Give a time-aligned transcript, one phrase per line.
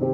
[0.00, 0.06] 名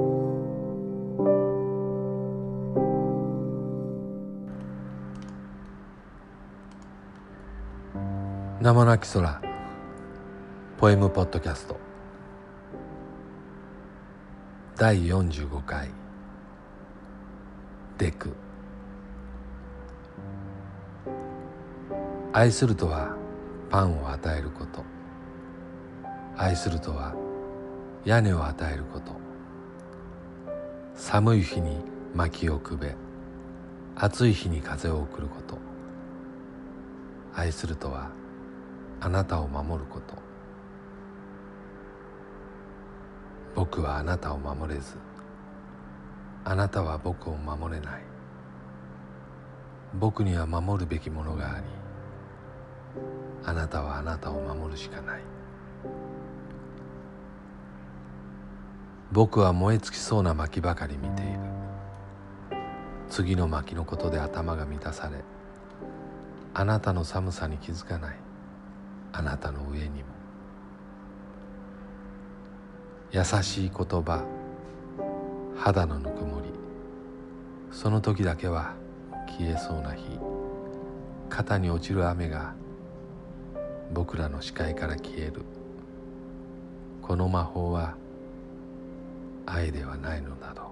[8.72, 9.42] もなき空。
[10.78, 11.76] ポエムポッドキャスト。
[14.76, 15.90] 第45回。
[17.98, 18.32] デク。
[22.32, 23.14] 愛するとは
[23.68, 24.82] パンを与えること。
[26.38, 27.14] 愛するとは
[28.06, 29.23] 屋根を与えること。
[30.96, 31.76] 寒い日に
[32.14, 32.94] 薪をくべ
[33.96, 35.58] 暑い日に風を送ること。
[37.34, 38.10] 愛するとは
[39.00, 40.14] あなたを守ること。
[43.56, 44.94] 僕はあなたを守れず
[46.44, 48.02] あなたは僕を守れない。
[49.94, 51.64] 僕には守るべきものがあり
[53.44, 55.20] あなたはあなたを守るしかない。
[59.14, 61.38] 僕は燃え尽きそうな薪ばかり見ている。
[63.08, 65.22] 次の薪のことで頭が満たされ
[66.52, 68.16] あなたの寒さに気づかない。
[69.12, 70.06] あなたの上にも。
[73.12, 74.24] 優しい言葉
[75.56, 76.48] 肌のぬくもり。
[77.70, 78.74] その時だけは
[79.28, 80.18] 消えそうな日。
[81.28, 82.52] 肩に落ちる雨が
[83.92, 85.42] 僕らの視界から消える。
[87.00, 87.94] この魔法は
[89.46, 90.66] 愛ではないのだろう。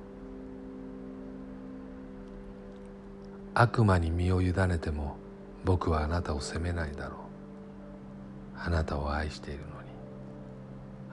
[3.54, 5.16] 悪魔に身を委ねても
[5.64, 7.18] 僕はあなたを責めないだろう。
[8.64, 9.88] あなたを愛しているのに。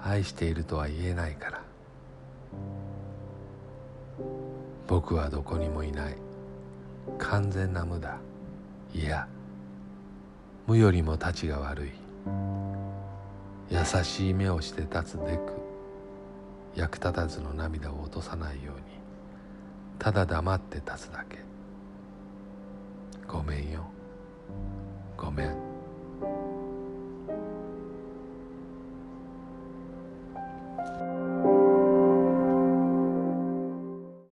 [0.02, 1.62] 愛しているとは言えないから。
[4.88, 6.16] 僕はどこにもいない。
[7.18, 8.18] 完全な無だ。
[8.94, 9.28] いや。
[10.68, 11.92] 無よりもたちが悪い。
[13.70, 15.69] 優しい目をして立つでく
[16.80, 18.82] 役立たずの涙を落とさないように。
[20.00, 21.40] ただ黙って立つだけ。
[23.28, 23.84] ごめんよ。
[25.18, 25.79] ごめん。